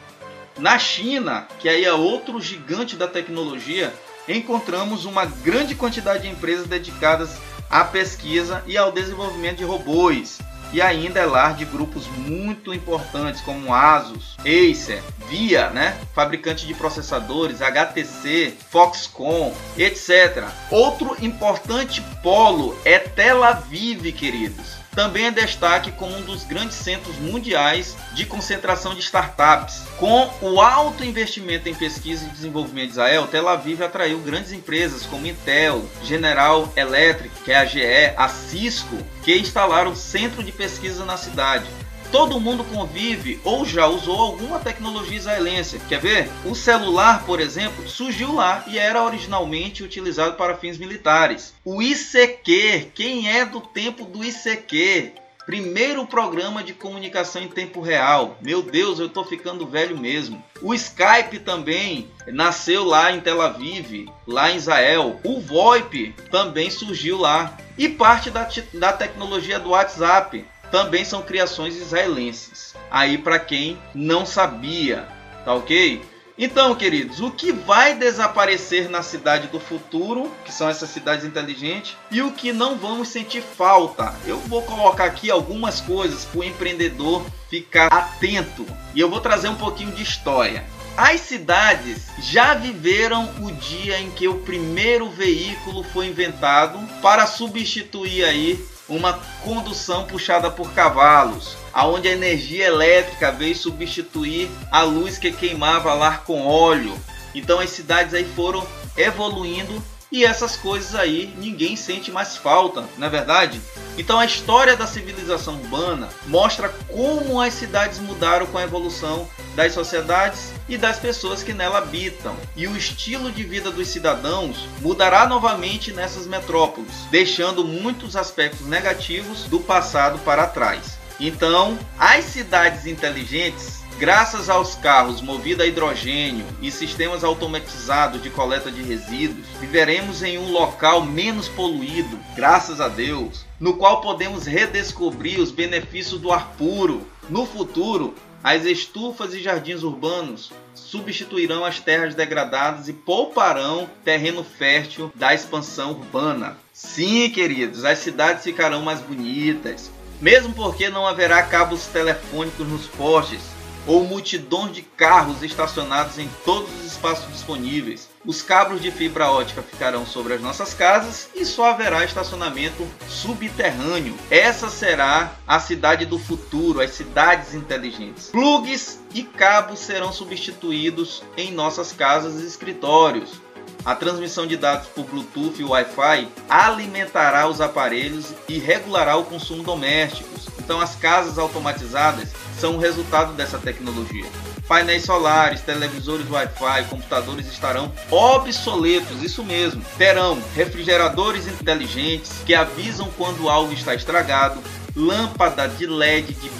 Na 0.56 0.78
China, 0.78 1.48
que 1.58 1.68
aí 1.68 1.84
é 1.84 1.92
outro 1.92 2.40
gigante 2.40 2.94
da 2.96 3.08
tecnologia, 3.08 3.92
encontramos 4.28 5.04
uma 5.04 5.24
grande 5.24 5.74
quantidade 5.74 6.22
de 6.22 6.28
empresas 6.28 6.68
dedicadas 6.68 7.38
à 7.68 7.84
pesquisa 7.84 8.62
e 8.66 8.78
ao 8.78 8.92
desenvolvimento 8.92 9.58
de 9.58 9.64
robôs, 9.64 10.38
e 10.72 10.80
ainda 10.80 11.18
é 11.18 11.26
lar 11.26 11.54
de 11.54 11.64
grupos 11.64 12.06
muito 12.06 12.72
importantes 12.72 13.40
como 13.40 13.74
Asus, 13.74 14.36
Acer, 14.40 15.02
Via, 15.28 15.70
né, 15.70 15.98
fabricante 16.14 16.66
de 16.66 16.74
processadores, 16.74 17.60
HTC, 17.62 18.54
Foxconn, 18.70 19.52
etc. 19.76 20.44
Outro 20.70 21.16
importante 21.20 22.00
polo 22.22 22.78
é 22.84 22.98
Tel 22.98 23.42
Aviv, 23.42 24.12
queridos 24.12 24.77
também 24.98 25.26
é 25.26 25.30
destaque 25.30 25.92
como 25.92 26.16
um 26.16 26.22
dos 26.22 26.42
grandes 26.42 26.74
centros 26.74 27.16
mundiais 27.18 27.96
de 28.14 28.26
concentração 28.26 28.96
de 28.96 29.00
startups. 29.00 29.84
Com 29.96 30.28
o 30.42 30.60
alto 30.60 31.04
investimento 31.04 31.68
em 31.68 31.74
pesquisa 31.74 32.26
e 32.26 32.30
desenvolvimento 32.30 32.86
de 32.86 32.92
Israel, 32.94 33.28
Tel 33.28 33.48
Aviv 33.48 33.80
atraiu 33.80 34.18
grandes 34.18 34.50
empresas 34.50 35.06
como 35.06 35.24
Intel, 35.24 35.84
General 36.02 36.72
Electric, 36.74 37.32
que 37.44 37.52
é 37.52 37.58
a 37.58 37.64
GE, 37.64 38.12
a 38.16 38.28
Cisco, 38.28 38.98
que 39.22 39.38
instalaram 39.38 39.94
centro 39.94 40.42
de 40.42 40.50
pesquisa 40.50 41.04
na 41.04 41.16
cidade 41.16 41.68
todo 42.10 42.40
mundo 42.40 42.64
convive 42.64 43.40
ou 43.44 43.64
já 43.64 43.86
usou 43.86 44.20
alguma 44.20 44.58
tecnologia 44.58 45.16
israelense. 45.16 45.80
Quer 45.88 46.00
ver? 46.00 46.30
O 46.44 46.54
celular, 46.54 47.24
por 47.24 47.40
exemplo, 47.40 47.88
surgiu 47.88 48.34
lá 48.34 48.64
e 48.66 48.78
era 48.78 49.04
originalmente 49.04 49.82
utilizado 49.82 50.34
para 50.36 50.56
fins 50.56 50.78
militares. 50.78 51.54
O 51.64 51.82
ICQ, 51.82 52.90
quem 52.94 53.30
é 53.30 53.44
do 53.44 53.60
tempo 53.60 54.04
do 54.04 54.24
ICQ? 54.24 55.12
Primeiro 55.48 56.06
programa 56.06 56.62
de 56.62 56.74
comunicação 56.74 57.40
em 57.42 57.48
tempo 57.48 57.80
real. 57.80 58.36
Meu 58.42 58.60
Deus, 58.60 58.98
eu 58.98 59.06
estou 59.06 59.24
ficando 59.24 59.66
velho 59.66 59.96
mesmo. 59.96 60.44
O 60.60 60.74
Skype 60.74 61.38
também 61.38 62.10
nasceu 62.26 62.84
lá 62.84 63.10
em 63.10 63.20
Tel 63.20 63.40
Aviv, 63.40 64.10
lá 64.26 64.50
em 64.50 64.56
Israel. 64.56 65.18
O 65.24 65.40
VoIP 65.40 66.14
também 66.30 66.68
surgiu 66.68 67.16
lá. 67.16 67.56
E 67.78 67.88
parte 67.88 68.30
da, 68.30 68.46
da 68.74 68.92
tecnologia 68.92 69.58
do 69.58 69.70
WhatsApp 69.70 70.44
também 70.70 71.04
são 71.04 71.22
criações 71.22 71.76
israelenses. 71.76 72.75
Aí 72.90 73.18
para 73.18 73.38
quem 73.38 73.78
não 73.94 74.25
sabia, 74.25 75.08
tá 75.44 75.54
ok? 75.54 76.02
Então, 76.40 76.72
queridos, 76.76 77.20
o 77.20 77.32
que 77.32 77.50
vai 77.50 77.96
desaparecer 77.96 78.88
na 78.88 79.02
cidade 79.02 79.48
do 79.48 79.58
futuro, 79.58 80.30
que 80.44 80.52
são 80.52 80.68
essas 80.68 80.88
cidades 80.88 81.25
inteligentes, 81.25 81.96
e 82.12 82.22
o 82.22 82.30
que 82.30 82.52
não 82.52 82.76
vamos 82.76 83.08
sentir 83.08 83.42
falta? 83.42 84.14
Eu 84.25 84.38
vou 84.38 84.62
colocar 84.62 85.06
aqui 85.06 85.32
algumas 85.32 85.80
coisas 85.80 86.25
para 86.25 86.38
o 86.38 86.44
empreendedor 86.44 87.26
ficar 87.50 87.88
atento 87.92 88.64
e 88.94 89.00
eu 89.00 89.10
vou 89.10 89.20
trazer 89.20 89.48
um 89.48 89.56
pouquinho 89.56 89.90
de 89.90 90.02
história. 90.02 90.64
As 90.96 91.20
cidades 91.22 92.06
já 92.20 92.54
viveram 92.54 93.28
o 93.40 93.50
dia 93.52 94.00
em 94.00 94.10
que 94.10 94.28
o 94.28 94.40
primeiro 94.40 95.08
veículo 95.08 95.82
foi 95.82 96.06
inventado 96.06 96.78
para 97.00 97.26
substituir 97.26 98.25
aí 98.25 98.64
uma 98.88 99.20
condução 99.42 100.05
puxada 100.05 100.51
por 100.51 100.72
cavalos, 100.72 101.57
aonde 101.72 102.09
a 102.09 102.12
energia 102.12 102.66
elétrica 102.66 103.31
veio 103.31 103.55
substituir 103.55 104.51
a 104.70 104.83
luz 104.83 105.18
que 105.18 105.31
queimava 105.31 105.92
lá 105.94 106.16
com 106.18 106.46
óleo. 106.46 106.98
Então 107.35 107.61
as 107.61 107.70
cidades 107.70 108.14
aí 108.14 108.24
foram 108.24 108.66
evoluindo 108.96 109.83
e 110.11 110.25
essas 110.25 110.57
coisas 110.57 110.94
aí 110.94 111.35
ninguém 111.37 111.77
sente 111.77 112.11
mais 112.11 112.37
falta, 112.37 112.85
não 112.97 113.07
é 113.07 113.11
verdade? 113.11 113.61
Então 113.97 114.18
a 114.18 114.25
história 114.25 114.77
da 114.77 114.87
civilização 114.87 115.55
urbana 115.55 116.09
mostra 116.27 116.68
como 116.88 117.40
as 117.40 117.55
cidades 117.55 117.99
mudaram 117.99 118.47
com 118.47 118.59
a 118.59 118.62
evolução 118.62 119.29
das 119.55 119.73
sociedades 119.73 120.53
e 120.68 120.77
das 120.79 120.99
pessoas 120.99 121.42
que 121.42 121.53
nela 121.53 121.79
habitam. 121.79 122.37
E 122.55 122.66
o 122.68 122.77
estilo 122.77 123.33
de 123.33 123.42
vida 123.42 123.71
dos 123.71 123.88
cidadãos 123.88 124.68
mudará 124.81 125.27
novamente 125.27 125.92
nessas 125.92 126.27
metrópoles, 126.27 126.92
deixando 127.11 127.64
muitos 127.64 128.14
aspectos 128.14 128.66
negativos 128.66 129.44
do 129.44 129.59
passado 129.59 130.18
para 130.21 130.47
trás. 130.47 130.97
Então, 131.18 131.77
as 131.99 132.25
cidades 132.27 132.87
inteligentes 132.87 133.83
Graças 133.98 134.48
aos 134.48 134.76
carros 134.76 135.20
movidos 135.20 135.64
a 135.64 135.66
hidrogênio 135.66 136.46
e 136.62 136.70
sistemas 136.70 137.24
automatizados 137.24 138.22
de 138.22 138.30
coleta 138.30 138.70
de 138.70 138.80
resíduos, 138.80 139.44
viveremos 139.58 140.22
em 140.22 140.38
um 140.38 140.52
local 140.52 141.04
menos 141.04 141.48
poluído, 141.48 142.16
graças 142.37 142.80
a 142.80 142.87
Deus, 142.87 143.44
no 143.58 143.74
qual 143.74 144.00
podemos 144.00 144.46
redescobrir 144.46 145.40
os 145.40 145.50
benefícios 145.50 146.20
do 146.20 146.30
ar 146.30 146.52
puro. 146.56 147.08
No 147.28 147.44
futuro, 147.44 148.14
as 148.42 148.64
estufas 148.64 149.34
e 149.34 149.42
jardins 149.42 149.82
urbanos 149.82 150.52
substituirão 150.76 151.64
as 151.64 151.80
terras 151.80 152.14
degradadas 152.14 152.88
e 152.88 152.92
pouparão 152.92 153.90
terreno 154.04 154.44
fértil 154.44 155.11
da 155.12 155.34
expansão 155.34 155.90
urbana. 155.90 156.56
Sim, 156.72 157.28
queridos, 157.30 157.84
as 157.84 157.98
cidades 157.98 158.44
ficarão 158.44 158.80
mais 158.80 159.00
bonitas, 159.00 159.90
mesmo 160.20 160.54
porque 160.54 160.88
não 160.88 161.04
haverá 161.04 161.42
cabos 161.42 161.87
telefônicos 161.87 162.64
nos 162.64 162.87
postes 162.87 163.58
ou 163.88 164.05
multidões 164.05 164.72
de 164.72 164.83
carros 164.83 165.42
estacionados 165.42 166.18
em 166.18 166.29
todos 166.44 166.70
os 166.79 166.85
espaços 166.85 167.27
disponíveis. 167.33 168.09
Os 168.24 168.42
cabos 168.42 168.83
de 168.83 168.90
fibra 168.90 169.31
ótica 169.31 169.62
ficarão 169.62 170.05
sobre 170.05 170.35
as 170.35 170.40
nossas 170.40 170.74
casas 170.74 171.31
e 171.35 171.44
só 171.44 171.70
haverá 171.70 172.05
estacionamento 172.05 172.87
subterrâneo. 173.09 174.14
Essa 174.31 174.68
será 174.68 175.33
a 175.46 175.59
cidade 175.59 176.05
do 176.05 176.18
futuro, 176.18 176.81
as 176.81 176.90
cidades 176.90 177.55
inteligentes. 177.55 178.29
Plugs 178.29 179.01
e 179.14 179.22
cabos 179.22 179.79
serão 179.79 180.12
substituídos 180.12 181.22
em 181.37 181.51
nossas 181.51 181.90
casas 181.90 182.42
e 182.42 182.46
escritórios. 182.46 183.40
A 183.84 183.94
transmissão 183.94 184.46
de 184.46 184.56
dados 184.56 184.88
por 184.88 185.04
Bluetooth 185.04 185.60
e 185.60 185.64
Wi-Fi 185.64 186.28
alimentará 186.48 187.48
os 187.48 187.60
aparelhos 187.60 188.34
e 188.48 188.58
regulará 188.58 189.16
o 189.16 189.24
consumo 189.24 189.62
doméstico. 189.62 190.28
Então, 190.58 190.80
as 190.80 190.94
casas 190.94 191.38
automatizadas 191.38 192.28
são 192.58 192.76
o 192.76 192.78
resultado 192.78 193.32
dessa 193.32 193.58
tecnologia. 193.58 194.26
Painéis 194.66 195.04
solares, 195.04 195.62
televisores 195.62 196.28
Wi-Fi, 196.28 196.84
computadores 196.90 197.46
estarão 197.46 197.90
obsoletos, 198.10 199.22
isso 199.22 199.42
mesmo. 199.42 199.82
Terão 199.96 200.38
refrigeradores 200.54 201.46
inteligentes 201.46 202.32
que 202.44 202.54
avisam 202.54 203.10
quando 203.16 203.48
algo 203.48 203.72
está 203.72 203.94
estragado, 203.94 204.60
lâmpada 204.94 205.66
de 205.66 205.86
LED 205.86 206.34
de 206.34 206.50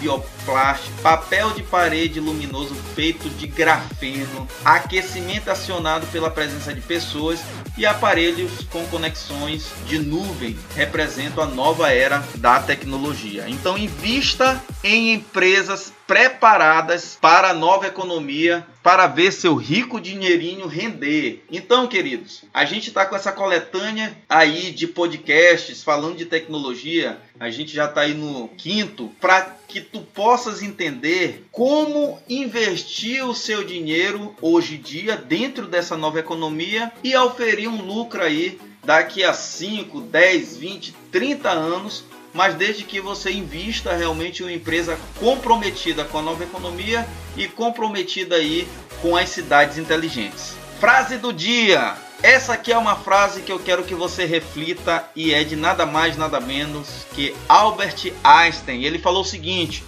bioplástico, 0.49 1.03
papel 1.03 1.51
de 1.51 1.63
parede 1.63 2.19
luminoso 2.19 2.75
feito 2.95 3.29
de 3.29 3.47
grafeno, 3.47 4.49
aquecimento 4.65 5.51
acionado 5.51 6.07
pela 6.07 6.31
presença 6.31 6.73
de 6.73 6.81
pessoas 6.81 7.41
e 7.77 7.85
aparelhos 7.85 8.65
com 8.71 8.85
conexões 8.87 9.71
de 9.87 9.99
nuvem 9.99 10.59
representam 10.75 11.45
a 11.45 11.47
nova 11.47 11.93
era 11.93 12.25
da 12.37 12.61
tecnologia. 12.61 13.45
Então 13.47 13.77
invista 13.77 14.63
em 14.83 15.13
empresas 15.13 15.93
preparadas 16.09 17.19
para 17.21 17.51
a 17.51 17.55
nova 17.55 17.87
economia, 17.87 18.67
para 18.83 19.07
ver 19.07 19.31
seu 19.31 19.55
rico 19.55 20.01
dinheirinho 20.01 20.67
render. 20.67 21.45
Então, 21.53 21.87
queridos, 21.87 22.45
a 22.55 22.65
gente 22.65 22.89
está 22.89 23.05
com 23.05 23.15
essa 23.15 23.31
coletânea 23.31 24.17
aí 24.27 24.71
de 24.71 24.87
podcasts 24.87 25.83
falando 25.83 26.17
de 26.17 26.25
tecnologia. 26.25 27.19
A 27.39 27.51
gente 27.51 27.75
já 27.75 27.85
está 27.85 28.01
aí 28.01 28.15
no 28.15 28.49
quinto 28.57 29.13
para 29.21 29.55
que 29.69 29.83
tu 29.83 30.01
possas 30.39 30.63
entender 30.63 31.49
como 31.51 32.17
investir 32.29 33.27
o 33.27 33.35
seu 33.35 33.65
dinheiro 33.65 34.37
hoje 34.41 34.77
em 34.77 34.81
dia 34.81 35.17
dentro 35.17 35.67
dessa 35.67 35.97
nova 35.97 36.21
economia 36.21 36.93
e 37.03 37.17
oferir 37.17 37.69
um 37.69 37.83
lucro 37.83 38.23
aí 38.23 38.57
daqui 38.85 39.25
a 39.25 39.33
5, 39.33 40.01
10, 40.01 40.57
20, 40.57 40.95
30 41.11 41.51
anos 41.51 42.05
mas 42.33 42.55
desde 42.55 42.85
que 42.85 43.01
você 43.01 43.33
invista 43.33 43.97
realmente 43.97 44.45
uma 44.45 44.53
empresa 44.53 44.97
comprometida 45.19 46.05
com 46.05 46.19
a 46.19 46.23
nova 46.23 46.45
economia 46.45 47.05
e 47.37 47.49
comprometida 47.49 48.37
aí 48.37 48.69
com 49.03 49.17
as 49.17 49.31
cidades 49.31 49.77
inteligentes. 49.77 50.55
Frase 50.79 51.17
do 51.17 51.33
dia. 51.33 51.97
Essa 52.23 52.53
aqui 52.53 52.73
é 52.73 52.79
uma 52.79 52.95
frase 52.95 53.41
que 53.41 53.51
eu 53.51 53.59
quero 53.59 53.83
que 53.83 53.95
você 53.95 54.25
reflita 54.25 55.05
e 55.17 55.35
é 55.35 55.43
de 55.43 55.57
nada 55.57 55.85
mais 55.85 56.17
nada 56.17 56.39
menos 56.39 57.07
que 57.13 57.35
Albert 57.49 58.13
Einstein. 58.23 58.85
Ele 58.85 58.99
falou 58.99 59.23
o 59.23 59.27
seguinte: 59.27 59.83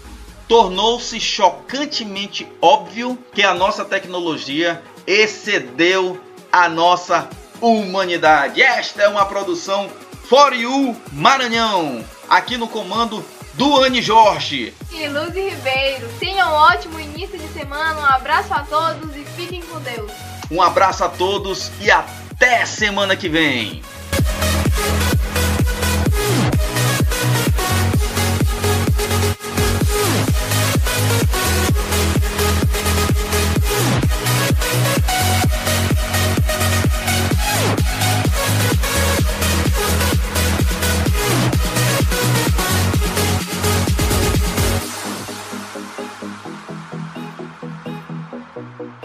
tornou-se 0.51 1.21
chocantemente 1.21 2.45
óbvio 2.61 3.17
que 3.33 3.41
a 3.41 3.55
nossa 3.55 3.85
tecnologia 3.85 4.83
excedeu 5.07 6.21
a 6.51 6.69
nossa 6.69 7.29
humanidade. 7.61 8.61
Esta 8.61 9.03
é 9.03 9.09
uma 9.09 9.25
produção 9.27 9.89
For 10.25 10.53
You 10.53 10.97
Maranhão, 11.13 12.05
aqui 12.29 12.57
no 12.57 12.67
comando 12.67 13.25
do 13.55 13.77
Anne 13.81 14.03
Jorge. 14.03 14.75
E 14.91 15.07
Luz 15.07 15.33
Ribeiro. 15.33 16.09
Tenham 16.19 16.49
um 16.49 16.55
ótimo 16.55 16.99
início 16.99 17.39
de 17.39 17.47
semana, 17.53 18.01
um 18.01 18.07
abraço 18.07 18.53
a 18.53 18.65
todos 18.65 19.15
e 19.15 19.25
fiquem 19.37 19.63
com 19.63 19.79
Deus. 19.79 20.11
Um 20.51 20.61
abraço 20.61 21.05
a 21.05 21.09
todos 21.09 21.71
e 21.81 21.93
até 21.93 22.67
semana 22.67 23.15
que 23.15 23.29
vem. 23.29 23.83